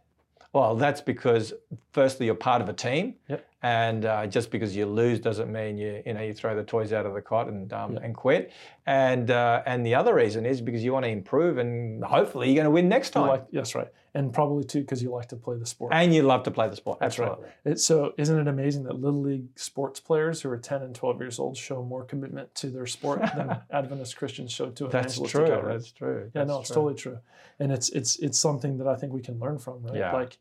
[0.52, 1.52] Well, that's because
[1.92, 3.44] firstly you're part of a team, Yep.
[3.62, 6.92] and uh, just because you lose doesn't mean you you know you throw the toys
[6.92, 8.02] out of the cot and um, Yep.
[8.04, 8.52] and quit.
[8.86, 12.54] And uh, and the other reason is because you want to improve, and hopefully you're
[12.56, 13.26] going to win next time.
[13.28, 15.92] like yes, right, and probably too because you like to play the sport.
[15.92, 16.98] and you love to play the sport.
[17.00, 17.30] That's right.
[17.30, 17.52] Absolutely.
[17.72, 21.20] It, so isn't it amazing that little league sports players who are 10 and 12
[21.20, 24.88] years old show more commitment to their sport than Adventist Christians show to a?
[24.88, 25.54] That's evangelistic true.
[25.54, 25.72] outreach?
[25.74, 26.22] That's true.
[26.24, 26.74] Yeah, That's no, it's true.
[26.74, 27.18] totally true,
[27.58, 29.96] and it's it's it's something that I think we can learn from, right?
[29.96, 30.12] Yeah.
[30.12, 30.38] Like,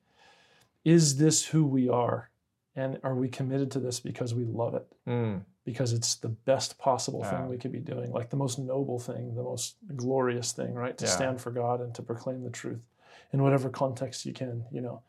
[0.85, 2.29] is this who we are,
[2.75, 6.77] and are we committed to this because we love it, Mm, because it's the best
[6.77, 7.29] possible Yeah.
[7.31, 10.97] thing we could be doing, like the most noble thing, the most glorious thing, right?
[10.97, 11.11] To Yeah.
[11.11, 12.85] stand for God and to proclaim the truth
[13.33, 15.01] in whatever context you can, you know.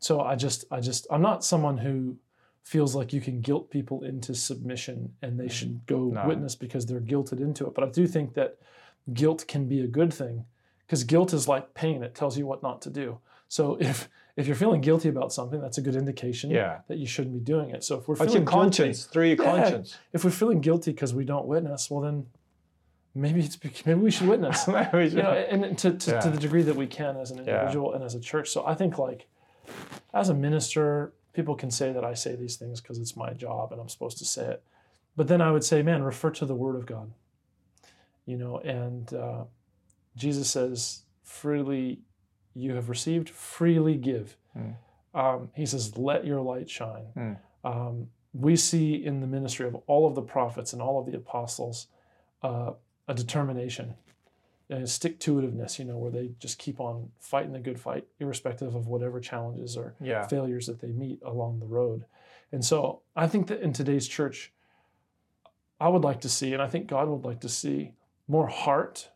[0.00, 2.16] So I just, I just, I'm not someone who
[2.62, 5.50] feels like you can guilt people into submission and they mm.
[5.50, 6.08] should go.
[6.08, 6.26] No.
[6.26, 7.74] witness because they're guilted into it.
[7.74, 8.58] But I do think that
[9.14, 10.44] guilt can be a good thing
[10.86, 13.18] because guilt is like pain; it tells you what not to do.
[13.48, 16.80] So if if you're feeling guilty about something, that's a good indication Yeah.
[16.86, 17.82] that you shouldn't be doing it.
[17.82, 19.44] So if we're feeling your conscience, through your Yeah.
[19.44, 19.96] conscience.
[20.12, 22.26] if we're feeling guilty because we don't witness, well then
[23.20, 24.66] maybe it's maybe we should witness.
[24.92, 26.20] We you know, and to, to, Yeah.
[26.20, 27.54] to the degree that we can as an Yeah.
[27.60, 28.50] individual and as a church.
[28.50, 29.26] So I think like
[30.14, 33.72] as a minister, people can say that I say these things because it's my job
[33.72, 34.62] and I'm supposed to say it.
[35.16, 37.12] But then I would say, man, refer to the Word of God.
[38.26, 39.44] You know, and uh,
[40.16, 42.00] Jesus says, freely
[42.54, 44.36] you have received, freely give.
[44.52, 44.70] Hmm.
[45.14, 47.06] Um, he says, let your light shine.
[47.14, 47.32] Hmm.
[47.64, 51.16] Um, we see in the ministry of all of the prophets and all of the
[51.16, 51.86] apostles
[52.42, 52.72] uh,
[53.08, 53.94] a determination
[54.70, 57.80] and a stick to itiveness, you know, where they just keep on fighting the good
[57.80, 60.26] fight, irrespective of whatever challenges or Yeah.
[60.26, 62.04] failures that they meet along the road.
[62.52, 64.52] And so I think that in today's church,
[65.80, 67.94] I would like to see, and I think God would like to see
[68.26, 69.10] more heart,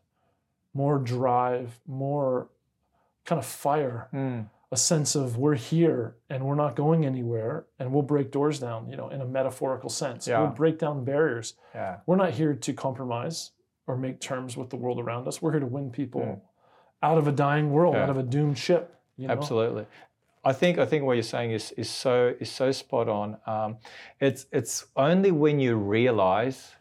[0.73, 2.47] more drive, more
[3.25, 7.93] kind of fire Mm, a sense of we're here and we're not going anywhere and
[7.93, 10.27] we'll break doors down, you know, in a metaphorical sense.
[10.27, 10.39] Yeah.
[10.41, 11.53] We'll break down barriers.
[11.75, 11.97] Yeah.
[12.07, 13.51] We're not here to compromise
[13.87, 15.41] or make terms with the world around us.
[15.41, 16.41] We're here to win people
[17.01, 18.03] out of a dying world, Yeah.
[18.03, 18.95] out of a doomed ship.
[19.17, 19.33] You know?
[19.33, 19.85] Absolutely.
[20.45, 23.37] I think I think what you're saying is is so is so spot on.
[23.45, 23.77] Um,
[24.19, 26.75] it's it's only when you realize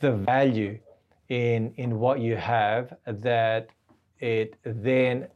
[0.00, 0.78] the value
[1.28, 3.68] in in what you have that
[4.20, 5.28] it then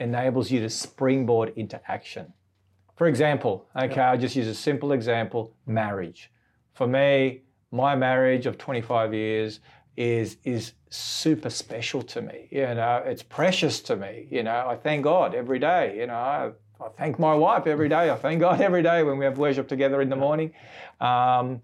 [0.00, 2.32] enables you to springboard into action.
[2.96, 6.32] For example, okay, I'll just use a simple example: marriage.
[6.72, 9.60] For me, my marriage of 25 years
[9.98, 12.46] is is super special to me.
[12.50, 14.28] You know, it's precious to me.
[14.30, 15.98] You know, I thank God every day.
[15.98, 18.08] You know, I, I thank my wife every day.
[18.08, 20.52] I thank God every day when we have worship together in the morning.
[21.00, 21.62] Um,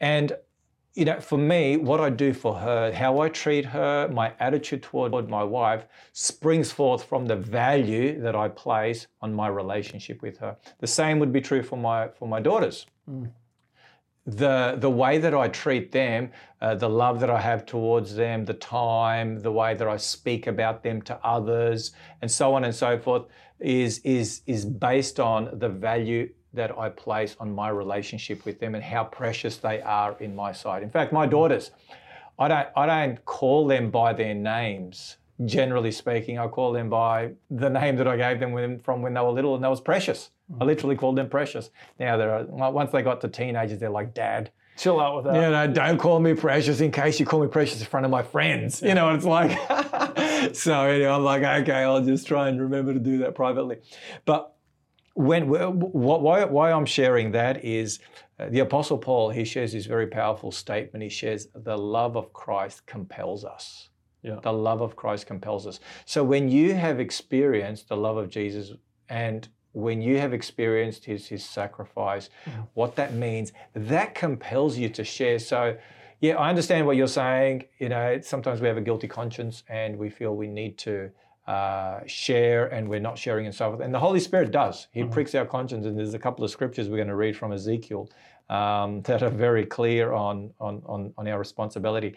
[0.00, 0.32] and
[0.94, 4.82] you know, for me, what I do for her, how I treat her, my attitude
[4.82, 5.84] toward my wife
[6.14, 10.56] springs forth from the value that I place on my relationship with her.
[10.78, 12.86] The same would be true for my for my daughters
[14.26, 18.44] the the way that I treat them, uh, the love that I have towards them,
[18.44, 22.74] the time, the way that I speak about them to others, and so on and
[22.74, 23.26] so forth,
[23.60, 28.74] is is is based on the value that I place on my relationship with them
[28.74, 30.82] and how precious they are in my sight.
[30.82, 31.70] In fact, my daughters,
[32.38, 35.18] I don't I don't call them by their names.
[35.44, 39.12] Generally speaking, I call them by the name that I gave them when, from when
[39.14, 40.30] they were little, and that was precious.
[40.60, 41.70] I literally called them precious.
[41.98, 44.50] Now they're once they got to teenagers, they're like dad.
[44.76, 45.34] Chill out with that.
[45.34, 48.10] You know, don't call me precious in case you call me precious in front of
[48.10, 48.82] my friends.
[48.82, 49.52] You know, it's like
[50.54, 50.82] so.
[50.82, 53.78] Anyway, I'm like, okay, I'll just try and remember to do that privately.
[54.26, 54.54] But
[55.14, 58.00] when why why I'm sharing that is
[58.38, 59.30] uh, the Apostle Paul.
[59.30, 61.02] He shares this very powerful statement.
[61.02, 63.88] He shares the love of Christ compels us.
[64.22, 64.40] Yeah.
[64.42, 65.80] The love of Christ compels us.
[66.04, 68.72] So when you have experienced the love of Jesus
[69.08, 72.30] and when you have experienced his his sacrifice,
[72.72, 75.38] what that means, that compels you to share.
[75.38, 75.76] So
[76.20, 77.64] yeah, I understand what you're saying.
[77.78, 81.10] You know, sometimes we have a guilty conscience and we feel we need to
[81.46, 83.82] uh, share and we're not sharing and so forth.
[83.82, 84.88] And the Holy Spirit does.
[84.92, 85.84] He pricks our conscience.
[85.84, 88.08] And there's a couple of scriptures we're going to read from Ezekiel
[88.48, 92.16] um, that are very clear on, on, on, on our responsibility.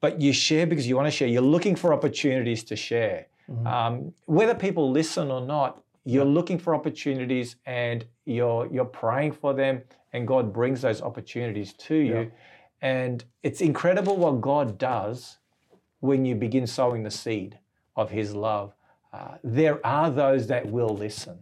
[0.00, 1.26] But you share because you want to share.
[1.26, 3.26] You're looking for opportunities to share.
[3.66, 9.52] Um, whether people listen or not, you're looking for opportunities and you're you're praying for
[9.54, 9.82] them
[10.12, 12.14] and God brings those opportunities to you.
[12.20, 12.24] Yeah.
[12.82, 15.38] And it's incredible what God does
[16.00, 17.58] when you begin sowing the seed
[17.96, 18.72] of his love.
[19.12, 21.38] Uh, there are those that will listen.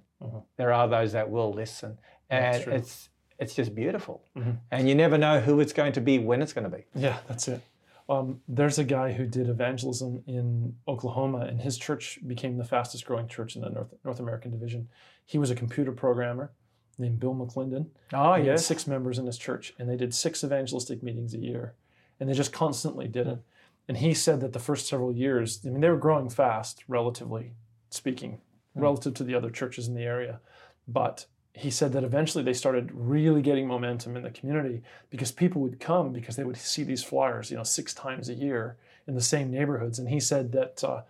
[0.57, 1.99] There are those that will listen.
[2.31, 2.71] And Mm-hmm.
[2.71, 2.79] Mm-hmm.
[2.79, 4.25] it's it's just beautiful.
[4.73, 6.85] And you never know who it's going to be, when it's going to be.
[6.97, 7.61] Yeah, that's it.
[8.09, 13.05] Um, there's a guy who did evangelism in Oklahoma, and his church became the fastest
[13.05, 14.89] growing church in the North, North American division.
[15.27, 16.51] He was a computer programmer
[16.97, 17.87] named Bill McClendon.
[18.15, 18.67] Oh, He had yes.
[18.67, 21.75] six members in his church, and they did six evangelistic meetings a year,
[22.19, 23.39] and they just constantly did it.
[23.87, 27.53] And he said that the first several years, I mean, they were growing fast, relatively
[27.91, 28.41] speaking,
[28.75, 30.41] relative to the other churches in the area,
[30.87, 35.61] but he said that eventually they started really getting momentum in the community because people
[35.63, 38.77] would come because they would see these flyers, you know, six times a year
[39.09, 39.99] in the same neighborhoods.
[39.99, 41.03] And he said that uh,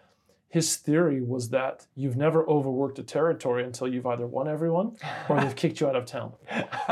[0.49, 4.97] his theory was that you've never overworked a territory until you've either won everyone
[5.29, 6.33] or they've kicked you out of town.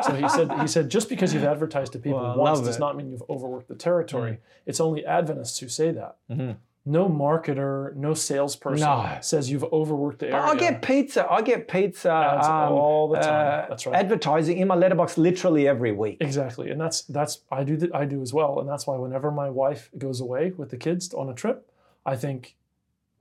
[0.04, 2.80] So he said he said just because you've advertised to people Well, once does it.
[2.80, 4.38] not mean you've overworked the territory.
[4.66, 6.16] It's only Adventists who say that.
[6.30, 6.56] Mhm.
[6.88, 9.18] No marketer, no salesperson No.
[9.20, 10.40] says you've overworked the area.
[10.40, 11.27] I get pizza.
[11.29, 13.64] I get pizza um, all the time.
[13.64, 13.96] uh, That's right.
[13.96, 16.18] Advertising in my letterbox literally every week.
[16.20, 19.33] Exactly, and that's that's I do th- I do as well, and that's why whenever
[19.33, 21.68] my wife goes away with the kids on a trip,
[22.07, 22.55] I think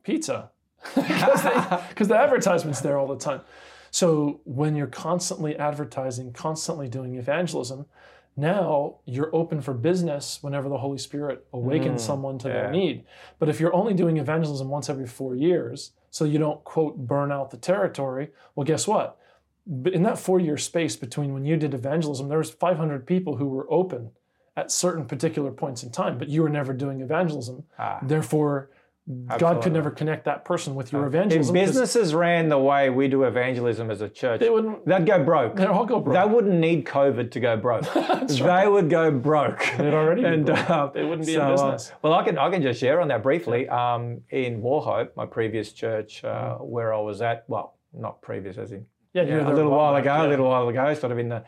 [0.03, 0.51] pizza
[0.95, 3.41] because the advertisement's there all the time.
[3.89, 7.87] So when you're constantly advertising, constantly doing evangelism,
[8.37, 12.53] now you're open for business whenever the Holy Spirit awakens someone to yeah.
[12.53, 13.03] their need.
[13.39, 17.31] But if you're only doing evangelism once every four years, so you don't quote burn
[17.31, 19.17] out the territory, well, guess what?
[19.85, 23.71] In that four-year space between when you did evangelism, there was 500 people who were
[23.71, 24.11] open
[24.57, 27.63] at certain particular points in time, but you were never doing evangelism.
[27.79, 27.99] Ah.
[28.01, 28.69] Therefore,
[29.37, 31.55] God could never connect that person with your evangelism.
[31.55, 34.83] If businesses ran the way we do evangelism as a church, They wouldn't.
[34.87, 35.55] they'd go broke.
[35.55, 36.15] They'd all go broke.
[36.15, 37.85] They wouldn't need COVID to go broke.
[38.27, 39.63] They would go broke.
[39.77, 40.69] They'd already and broke.
[40.69, 41.91] uh, They wouldn't be in so, uh, business.
[42.01, 43.69] well, I can I can just share on that briefly.
[43.69, 46.63] Um, in Wauchope, my previous church, uh, Mm-hmm.
[46.63, 50.15] where I was at, well, not previous as in Yeah, you a little while ago,
[50.15, 50.25] yeah.
[50.25, 51.43] a little while ago, sort of in the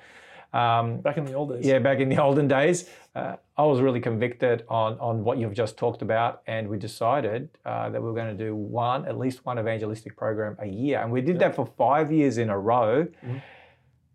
[0.58, 1.66] Um, Back in the old days.
[1.66, 5.54] yeah, back in the olden days, uh, I was really convicted on on what you've
[5.54, 9.18] just talked about, and we decided uh, that we were going to do one, at
[9.18, 12.58] least one evangelistic program a year, and we did that for five years in a
[12.58, 13.08] row.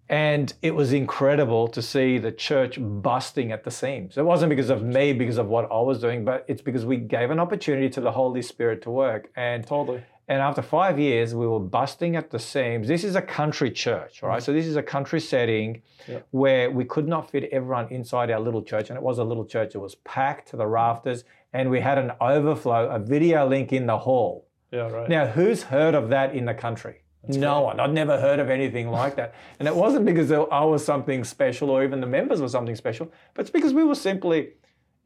[0.09, 4.19] And it was incredible to see the church busting at the seams.
[4.19, 6.99] It wasn't because of me, because of what I was doing, but it's because we
[6.99, 9.31] gave an opportunity to the Holy Spirit to work.
[9.37, 10.03] And Totally.
[10.29, 12.87] And after five years, we were busting at the seams.
[12.89, 14.43] This is a country church, right?
[14.43, 16.21] So this is a country setting Yeah.
[16.31, 18.89] where we could not fit everyone inside our little church.
[18.91, 19.75] And it was a little church.
[19.75, 21.25] It was packed to the rafters.
[21.53, 24.47] And we had an overflow, a video link in the hall.
[24.71, 25.09] Yeah, right.
[25.09, 26.97] Now, who's heard of that in the country?
[27.29, 27.79] no one.
[27.79, 29.35] I'd never heard of anything like that.
[29.59, 33.13] And it wasn't because I was something special or even the members were something special,
[33.35, 34.55] but it's because we were simply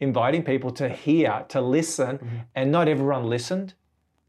[0.00, 2.36] inviting people to hear, to listen, Mm-hmm.
[2.54, 3.74] and not everyone listened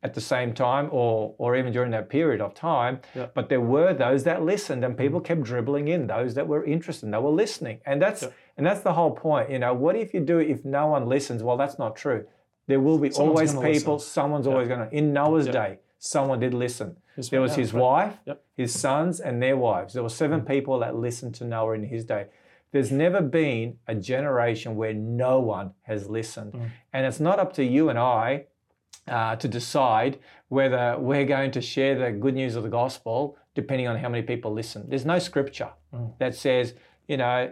[0.07, 2.99] at the same time or or even during that period of time.
[3.15, 3.27] Yeah.
[3.37, 7.05] But there were those that listened and people kept dribbling in, those that were interested,
[7.05, 7.77] and they were listening.
[7.85, 8.29] And that's Yeah.
[8.57, 9.49] and that's the whole point.
[9.53, 11.43] You know, what if you do it if no one listens?
[11.43, 12.21] Well, that's not true.
[12.69, 14.09] There will be Someone's always people, listen.
[14.19, 15.53] someone's always gonna in Noah's Yeah.
[15.61, 16.97] day, someone did listen.
[17.15, 17.81] His- There was his right.
[18.27, 19.93] wife, his sons, and their wives.
[19.95, 22.23] There were seven people that listened to Noah in his day.
[22.73, 26.51] There's never been a generation where no one has listened.
[26.93, 28.45] And it's not up to you and I
[29.07, 33.87] uh, to decide whether we're going to share the good news of the gospel depending
[33.87, 34.85] on how many people listen.
[34.87, 35.71] There's no scripture
[36.19, 36.75] that says,
[37.07, 37.51] you know,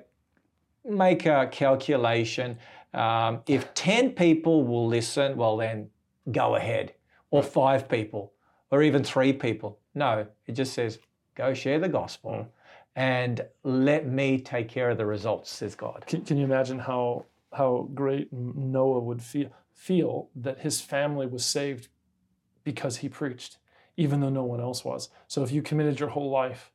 [0.84, 2.60] make a calculation.
[2.94, 5.90] Um, if 10 people will listen, well, then
[6.32, 6.94] go ahead,
[7.32, 8.34] or five people,
[8.70, 9.80] or even three people.
[9.96, 11.00] No, it just says,
[11.34, 12.48] go share the gospel
[12.96, 16.04] and let me take care of the results, says God.
[16.08, 21.46] Can, can you imagine how how great Noah would feel feel that his family was
[21.46, 21.90] saved
[22.64, 23.58] because he preached,
[23.98, 25.10] even though no one else was?
[25.28, 26.72] So if you committed your whole life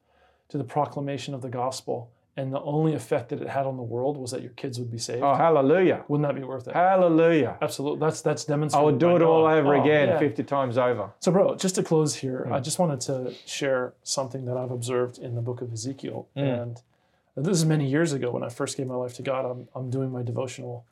[0.51, 3.83] to the proclamation of the gospel, and the only effect that it had on the
[3.83, 6.05] world was that your kids would be saved, Oh, hallelujah.
[6.09, 6.75] wouldn't that be worth it?
[6.75, 7.57] Hallelujah.
[7.61, 7.99] Absolutely.
[7.99, 10.19] That's that's I would do it all over Oh, again, yeah.
[10.19, 11.11] 50 times over.
[11.19, 12.53] So, bro, just to close here, Hmm.
[12.53, 16.29] I just wanted to share something that I've observed in the book of Ezekiel.
[16.35, 16.41] Hmm.
[16.45, 16.83] And
[17.37, 19.45] this is many years ago when I first gave my life to God.
[19.45, 20.85] I'm, I'm doing my devotional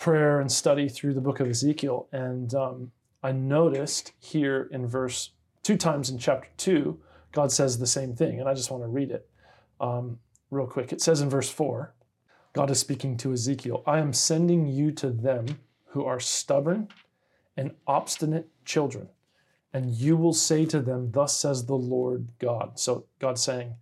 [0.00, 2.08] prayer and study through the book of Ezekiel.
[2.10, 2.90] And um,
[3.22, 5.30] I noticed here in verse
[5.62, 6.98] two times in chapter two,
[7.30, 8.40] God says the same thing.
[8.40, 9.28] And I just want to read it
[9.80, 10.18] um,
[10.50, 10.92] real quick.
[10.92, 11.94] It says in verse four,
[12.54, 15.46] God is speaking to Ezekiel I am sending you to them
[15.84, 16.88] who are stubborn
[17.56, 19.08] and obstinate children
[19.72, 22.78] and you will say to them, Thus says the Lord God.
[22.78, 23.74] So God's saying,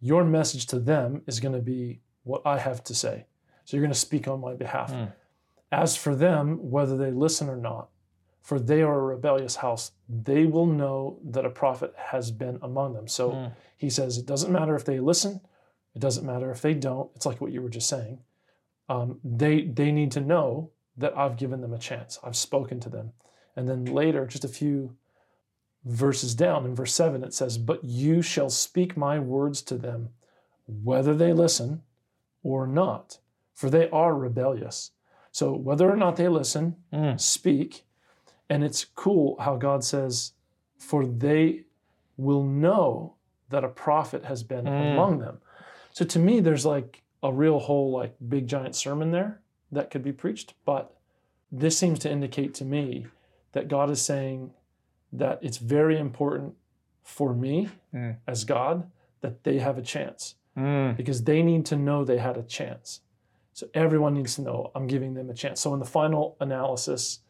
[0.00, 3.26] Your message to them is going to be what I have to say.
[3.64, 4.90] So you're going to speak on my behalf.
[4.90, 5.04] Hmm.
[5.72, 7.88] As for them, whether they listen or not,
[8.42, 12.94] for they are a rebellious house, they will know that a prophet has been among
[12.94, 13.06] them.
[13.06, 13.46] So Hmm.
[13.76, 15.40] he says, It doesn't matter if they listen,
[15.94, 17.10] it doesn't matter if they don't.
[17.14, 18.20] It's like what you were just saying.
[18.88, 22.88] Um, they, they need to know that I've given them a chance, I've spoken to
[22.88, 23.12] them.
[23.56, 24.96] And then later, just a few
[25.84, 30.10] verses down in verse 7 it says but you shall speak my words to them
[30.66, 31.80] whether they listen
[32.42, 33.18] or not
[33.54, 34.90] for they are rebellious
[35.32, 37.20] so whether or not they listen Mm.
[37.20, 37.84] speak
[38.48, 40.32] and it's cool how god says
[40.78, 41.64] for they
[42.16, 43.14] will know
[43.48, 44.92] that a prophet has been Mm.
[44.92, 45.38] among them
[45.92, 49.40] so to me there's like a real whole like big giant sermon there
[49.72, 50.96] that could be preached but
[51.52, 53.06] this seems to indicate to me
[53.52, 54.52] that god is saying
[55.12, 56.54] that it's very important
[57.02, 58.16] for me Mm.
[58.26, 58.88] as God
[59.20, 60.96] that they have a chance Mm.
[60.96, 63.00] because they need to know they had a chance.
[63.52, 65.60] So everyone needs to know I'm giving them a chance.
[65.60, 67.20] So in the final analysis,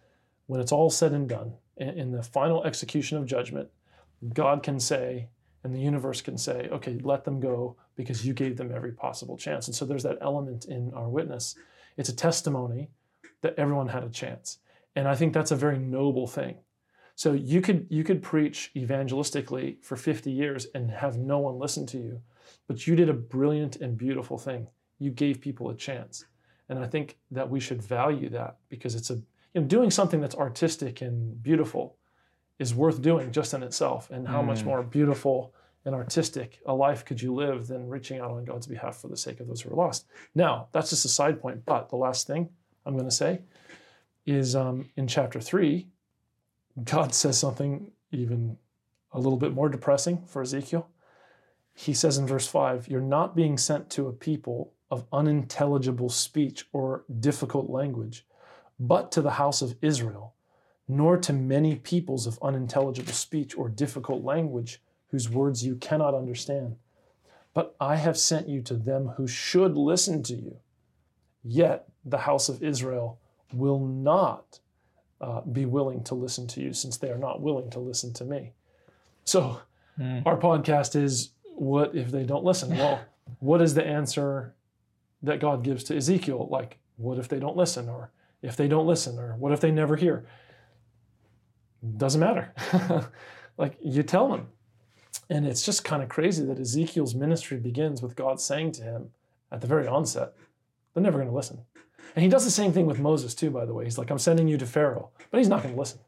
[0.46, 3.68] when it's all said and done, in, the final execution of judgment,
[4.34, 5.28] God can say,
[5.64, 9.36] and the universe can say, okay, let them go because you gave them every possible
[9.36, 9.66] chance.
[9.66, 11.54] And so there's that element in our witness.
[11.96, 12.90] It's a testimony
[13.40, 14.58] that everyone had a chance.
[14.96, 16.56] And I think that's a very noble thing.
[17.14, 21.86] So you could you could preach evangelistically for 50 years and have no one listen
[21.88, 22.22] to you,
[22.66, 24.68] but you did a brilliant and beautiful thing.
[25.00, 26.24] You gave people a chance.
[26.68, 29.14] And I think that we should value that because it's a
[29.54, 31.96] you know doing something that's artistic and beautiful
[32.60, 34.08] is worth doing just in itself.
[34.10, 34.66] And how much Mm.
[34.66, 35.52] more beautiful
[35.84, 39.16] and artistic a life could you live than reaching out on God's behalf for the
[39.16, 40.06] sake of those who are lost.
[40.34, 41.64] Now, that's just a side point.
[41.64, 42.50] But the last thing
[42.84, 43.40] I'm going to say
[44.26, 45.88] is um, in chapter three,
[46.84, 48.58] God says something even
[49.12, 50.86] a little bit more depressing for Ezekiel.
[51.72, 56.66] He says in verse 5, You're not being sent to a people of unintelligible speech
[56.72, 58.26] or difficult language,
[58.78, 60.34] but to the house of Israel,
[60.88, 66.76] nor to many peoples of unintelligible speech or difficult language whose words you cannot understand.
[67.54, 70.56] But I have sent you to them who should listen to you.
[71.42, 73.18] Yet the house of Israel
[73.52, 74.60] will not
[75.20, 78.24] uh, be willing to listen to you since they are not willing to listen to
[78.24, 78.52] me.
[79.24, 79.60] So
[79.98, 80.22] Mm.
[80.24, 82.70] our podcast is what if they don't listen?
[82.76, 83.04] Well,
[83.40, 84.54] what is the answer
[85.22, 86.48] that God gives to Ezekiel?
[86.50, 87.88] Like, what if they don't listen?
[87.88, 88.10] Or
[88.42, 89.18] if they don't listen?
[89.18, 90.26] Or what if they never hear?
[91.96, 92.54] Doesn't matter.
[93.58, 94.48] like, you tell them.
[95.28, 99.10] And it's just kind of crazy that Ezekiel's ministry begins with God saying to him
[99.52, 100.34] at the very onset,
[100.92, 101.60] they're never going to listen.
[102.16, 103.84] And he does the same thing with Moses, too, by the way.
[103.84, 106.00] He's like, I'm sending you to Pharaoh, but he's not going to listen.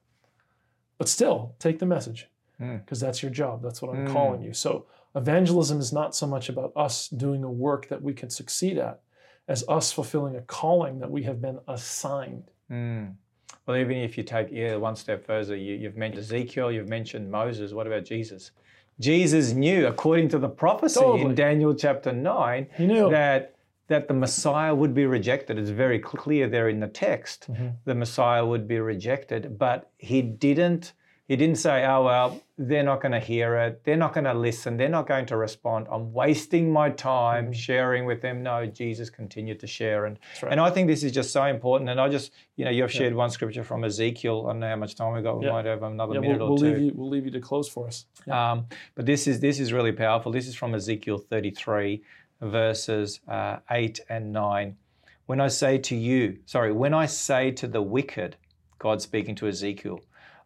[0.98, 2.28] But still, take the message
[2.62, 2.84] Mm.
[2.84, 3.62] because that's your job.
[3.62, 4.12] That's what I'm Mm.
[4.12, 4.52] calling you.
[4.52, 8.78] So, evangelism is not so much about us doing a work that we can succeed
[8.78, 9.00] at
[9.48, 12.44] as us fulfilling a calling that we have been assigned.
[12.70, 13.14] Mm.
[13.66, 17.30] Well, even if you take yeah one step further, you, you've mentioned Ezekiel, you've mentioned
[17.30, 17.72] Moses.
[17.72, 18.52] What about Jesus?
[19.00, 21.22] Jesus knew, according to the prophecy Totally.
[21.22, 23.10] in Daniel chapter nine, He knew.
[23.10, 23.54] that
[23.88, 25.58] that the Messiah would be rejected.
[25.58, 27.50] It's very clear there in the text.
[27.52, 27.74] Mhm.
[27.84, 30.92] The Messiah would be rejected, but he didn't.
[31.32, 33.84] He didn't say, "Oh well, they're not going to hear it.
[33.84, 34.76] They're not going to listen.
[34.76, 35.86] They're not going to respond.
[35.90, 37.54] I'm wasting my time Mhm.
[37.54, 40.52] sharing with them." No, Jesus continued to share, and right.
[40.52, 41.88] and I think this is just so important.
[41.88, 42.98] And I just, you know, you've Yeah.
[43.00, 44.44] shared one scripture from Ezekiel.
[44.46, 45.38] I don't know how much time we've got.
[45.38, 45.52] We Yeah.
[45.52, 46.66] might have another yeah, minute we'll, or we'll two.
[46.66, 46.92] leave you.
[46.94, 48.04] We'll leave you to close for us.
[48.26, 48.52] Yeah.
[48.52, 50.32] Um, but this is this is really powerful.
[50.32, 52.02] This is from Ezekiel 33,
[52.42, 54.76] verses uh, 8 and 9.
[55.24, 58.36] When I say to you, sorry, when I say to the wicked,
[58.78, 60.00] God speaking to Ezekiel,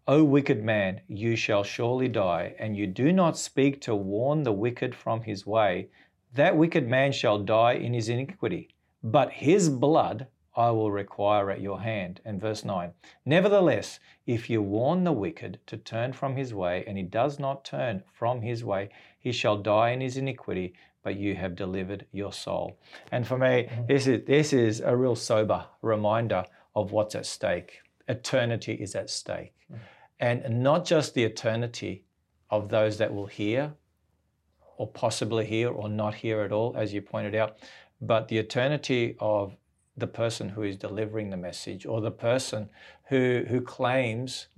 [0.08, 4.52] O wicked man, you shall surely die, and you do not speak to warn the
[4.52, 5.88] wicked from his way,
[6.32, 8.68] that wicked man shall die in his iniquity,
[9.02, 12.20] but his blood I will require at your hand.
[12.24, 12.92] And verse 9
[13.24, 17.64] Nevertheless, if you warn the wicked to turn from his way, and he does not
[17.64, 22.32] turn from his way, he shall die in his iniquity, but you have delivered your
[22.32, 22.78] soul.
[23.10, 23.86] And for me, mm-hmm.
[23.86, 26.44] this is this is a real sober reminder
[26.76, 27.80] of what's at stake.
[28.06, 29.52] Eternity is at stake.
[29.72, 29.78] Mm.
[30.18, 32.04] And not just the eternity
[32.50, 33.74] of those that will hear,
[34.78, 37.58] or possibly hear, or not hear at all, as you pointed out,
[38.00, 39.56] but the eternity of
[39.96, 42.68] the person who is delivering the message or the person
[43.08, 44.48] who who claims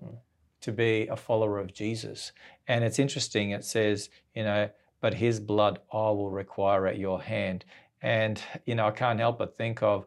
[0.61, 2.33] to be a follower of Jesus.
[2.67, 7.23] And it's interesting, it says, you know, but his blood I will require at your
[7.23, 7.65] hand.
[8.03, 10.07] And, you know, I can't help but think of,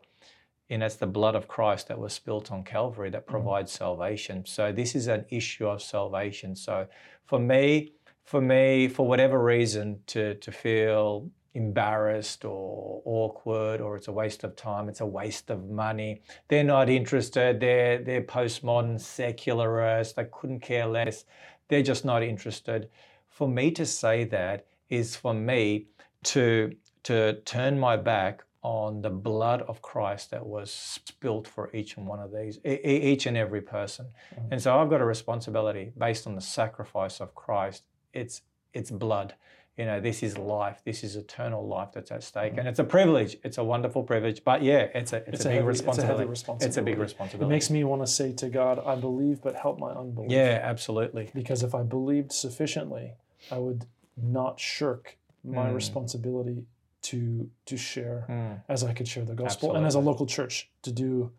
[0.77, 3.31] know, it's the blood of Christ that was spilt on Calvary that mm.
[3.31, 4.45] provides salvation.
[4.45, 6.55] So this is an issue of salvation.
[6.55, 6.87] So
[7.25, 7.93] for me,
[8.23, 14.43] for me, for whatever reason, to to feel embarrassed or awkward or it's a waste
[14.43, 16.21] of time, it's a waste of money.
[16.47, 17.59] They're not interested.
[17.59, 20.13] They're they're postmodern secularists.
[20.13, 21.25] They couldn't care less.
[21.67, 22.89] They're just not interested.
[23.29, 25.87] For me to say that is for me
[26.23, 31.97] to to turn my back on the blood of Christ that was spilt for each
[31.97, 34.07] and one of these, each and every person.
[34.51, 37.83] And so I've got a responsibility based on the sacrifice of Christ.
[38.13, 38.41] It's
[38.73, 39.33] it's blood.
[39.77, 40.81] You know, this is life.
[40.85, 43.37] This is eternal life that's at stake, and it's a privilege.
[43.43, 44.43] It's a wonderful privilege.
[44.43, 46.65] But yeah, it's a it's, It's a, a big heavy- it's a heavy responsibility.
[46.67, 47.01] It's a big responsibility.
[47.01, 47.45] responsibility.
[47.45, 50.29] It makes me want to say to God, I believe, but help my unbelief.
[50.31, 51.31] yeah, absolutely.
[51.33, 53.13] Because if I believed sufficiently,
[53.49, 53.85] I would
[54.17, 55.75] not shirk my Mm.
[55.75, 56.65] responsibility
[57.03, 58.61] to to share Mm.
[58.69, 61.31] as I could share the gospel and as a local church to do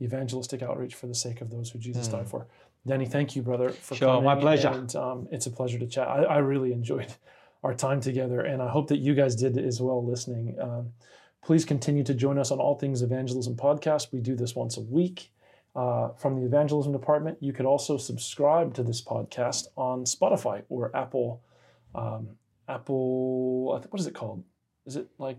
[0.00, 2.12] evangelistic outreach for the sake of those who Jesus Mm.
[2.12, 2.46] died for.
[2.86, 4.24] Danny, thank you, brother, for Sure, coming.
[4.24, 4.68] my pleasure.
[4.68, 6.08] And um, it's a pleasure to chat.
[6.08, 7.12] I, I really enjoyed
[7.62, 10.58] our time together, and I hope that you guys did as well listening.
[10.58, 10.92] Um,
[11.42, 14.12] please continue to join us on All Things Evangelism podcast.
[14.12, 15.30] We do this once a week.
[15.76, 20.90] Uh, from the evangelism department, you could also subscribe to this podcast on Spotify or
[20.96, 21.42] Apple.
[21.94, 22.30] Um,
[22.66, 24.42] Apple, I think, what is it called?
[24.90, 25.38] Is it like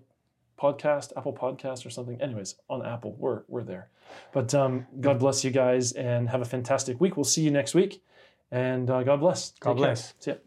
[0.57, 2.21] podcast, Apple Podcast or something?
[2.21, 3.89] Anyways, on Apple, we're we're there.
[4.31, 7.17] But um, God bless you guys and have a fantastic week.
[7.17, 8.01] We'll see you next week.
[8.49, 9.51] And uh, God bless.
[9.59, 9.87] God Take care.
[9.87, 10.13] bless.
[10.19, 10.37] See ya.